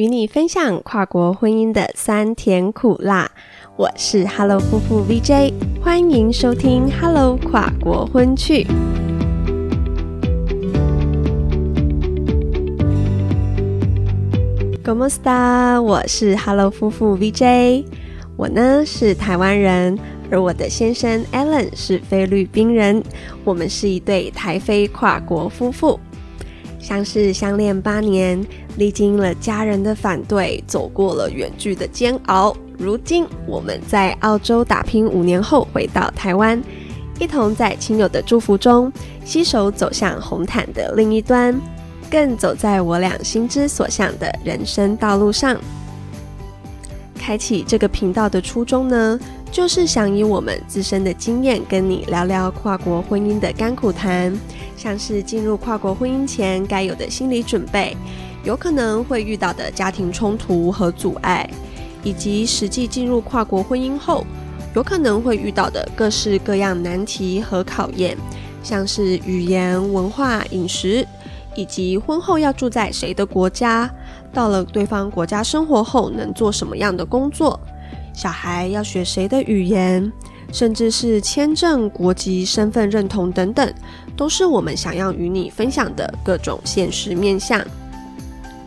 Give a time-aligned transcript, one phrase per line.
[0.00, 3.30] 与你分享跨国婚姻的酸甜苦辣。
[3.76, 8.66] 我是 Hello 夫妇 VJ，欢迎收听 Hello 跨国婚趣。
[14.82, 15.82] Como sta？
[15.82, 17.84] 我是 Hello 夫妇 VJ，
[18.38, 19.98] 我呢是台湾人，
[20.30, 23.02] 而我的先生 Alan 是菲律宾人，
[23.44, 26.00] 我们是一对台菲跨国夫妇。
[26.80, 28.44] 相识相恋八年，
[28.76, 32.56] 历经了家人的反对，走过了远距的煎熬。
[32.78, 36.60] 如今我们在澳洲打拼五年后回到台湾，
[37.18, 38.90] 一同在亲友的祝福中
[39.24, 41.54] 携手走向红毯的另一端，
[42.10, 45.58] 更走在我俩心之所向的人生道路上。
[47.14, 49.20] 开启这个频道的初衷呢，
[49.52, 54.34] 就是想以我们自身的经验跟你聊聊跨国婚姻的甘苦谈。
[54.80, 57.94] 像是进入跨国婚姻前该有的心理准备，
[58.44, 61.46] 有可能会遇到的家庭冲突和阻碍，
[62.02, 64.24] 以及实际进入跨国婚姻后
[64.74, 68.16] 有可能会遇到的各式各样难题和考验，
[68.62, 71.06] 像是语言、文化、饮食，
[71.54, 73.90] 以及婚后要住在谁的国家，
[74.32, 77.60] 到了对方国家生活后能做什么样的工作，
[78.14, 80.10] 小孩要学谁的语言。
[80.52, 83.72] 甚至是签证、国籍、身份认同等等，
[84.20, 87.58] 都是我们想要与你分享的各种现实面向。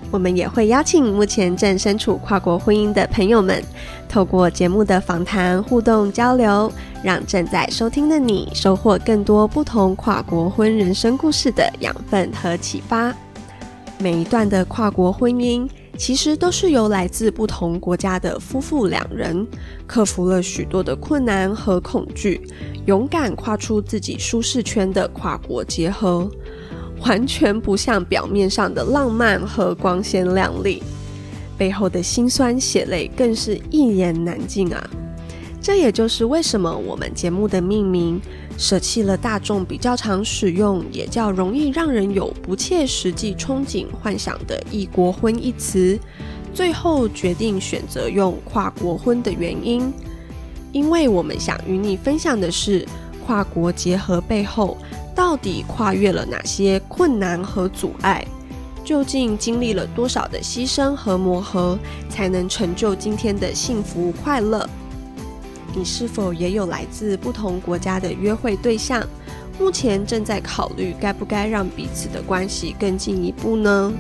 [0.09, 3.63] 我们也会邀请目前正身处跨国婚姻的朋友们，
[4.09, 6.71] 透过节目的访谈、互动交流，
[7.03, 13.13] 让正在收听的你收获更多不同跨国婚人生故事的养分和启发。
[13.99, 15.69] 每一段的跨国婚姻。
[15.97, 19.45] 其实都是由来自不同国家的夫妇两人，
[19.85, 22.41] 克服了许多的困难和恐惧，
[22.87, 26.29] 勇敢跨出自己舒适圈的跨国结合，
[27.05, 30.81] 完全不像表面上的浪漫和光鲜亮丽，
[31.57, 34.89] 背后的辛酸血泪更是一言难尽啊！
[35.63, 38.21] 这也就是为什么我们节目的命名。
[38.57, 45.97] 舍弃了大众比较常使用，也较容易让人有不切实际憧憬幻想的“异国婚”一词，
[46.53, 49.91] 最后决定选择用“跨国婚”的原因，
[50.73, 52.85] 因为我们想与你分享的是，
[53.25, 54.77] 跨国结合背后
[55.15, 58.23] 到底跨越了哪些困难和阻碍，
[58.83, 64.69] 究竟经历了多少的牺牲和磨合，才能成就今天的幸福快乐。
[65.75, 69.05] 你是否也有来自不同国家的约会对象？
[69.59, 73.91] 目前正在考虑该不该让彼此的关系更进一步呢？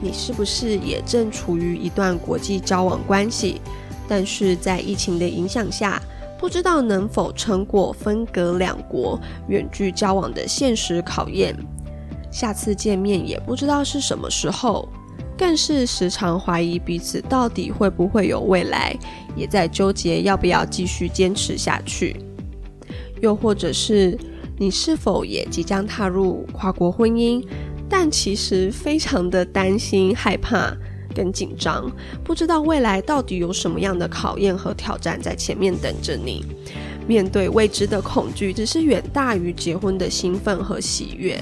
[0.00, 3.60] 你是不是也正处于一段国际交往关系？
[4.08, 6.02] 但是在疫情的影响下，
[6.38, 9.18] 不知道能否撑过分隔两国、
[9.48, 11.56] 远距交往的现实考验？
[12.30, 14.88] 下次见面也不知道是什么时候。
[15.42, 18.96] 更是时常怀疑彼此到底会不会有未来，
[19.34, 22.14] 也在纠结要不要继续坚持下去。
[23.20, 24.16] 又或者是
[24.56, 27.44] 你是否也即将踏入跨国婚姻，
[27.88, 30.72] 但其实非常的担心、害怕
[31.12, 31.90] 跟紧张，
[32.22, 36.44] 不知道未来到底有什么样的考验和挑战在前面等着你。
[37.08, 41.36] 面对未知的恐惧，只是远大于结婚的兴奋和喜悦。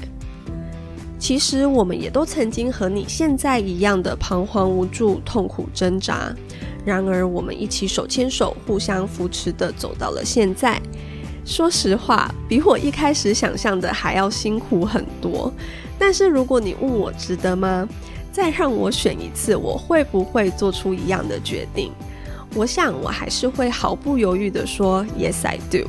[1.31, 6.29] 其实我们也都曾经和你现在一样的彷徨无助、痛苦挣扎。
[6.83, 10.77] 然而，我们一起手牵手、互相扶持的走到了现在。
[11.45, 15.49] 说实话，比我一开始想象的还要辛苦很多。
[15.97, 17.87] 但是，如果你问我值得吗？
[18.33, 21.93] 再让我选一次，我会不会做出一样的决定？
[22.55, 25.87] 我想，我还是会毫不犹豫的说 “Yes, I do”。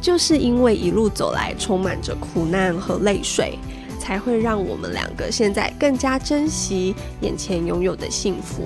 [0.00, 3.58] 就是因为一路走来充满着苦难和泪水。
[4.08, 8.62] 才会让我们两个现在更加珍惜眼前拥有的幸福，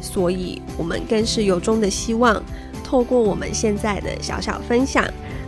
[0.00, 2.42] 所以我们更是由衷的希望，
[2.82, 5.04] 透过我们现在的小小分享，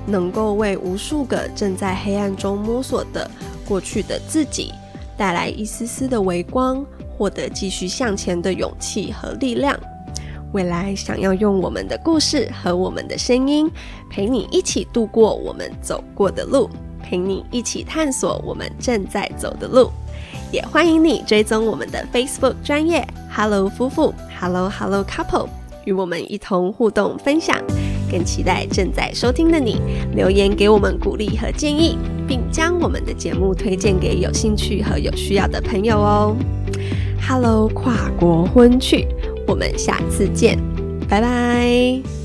[0.07, 3.31] 能够为无数个正在黑暗中摸索的
[3.67, 4.75] 过去的自己，
[5.17, 6.85] 带来一丝丝的微光，
[7.17, 9.75] 获得继续向前的勇气和力量。
[10.53, 13.71] 未来想要用我们的故事和我们的声音，
[14.11, 16.69] 陪你一起度过我们走过的路。
[17.05, 19.91] 陪你一起探索我们正在走的路，
[20.51, 25.49] 也欢迎你追踪我们的 Facebook 专业 Hello 夫妇 Hello Hello Couple，
[25.85, 27.63] 与我们一同互动分享。
[28.11, 29.81] 更期待正在收听的你
[30.15, 36.37] 留言给我们鼓励和建议，并将我们的节目推荐给有兴趣和有需要的朋友哦。
[37.29, 39.07] Hello 跨国婚趣，
[39.49, 40.59] 我们下次见，
[41.09, 42.24] 拜拜。